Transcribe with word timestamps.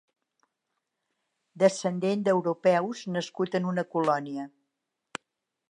Descendent 1.63 2.25
d'europeus 2.29 3.05
nascut 3.17 3.59
en 3.61 3.69
una 3.75 3.87
colònia. 3.97 4.49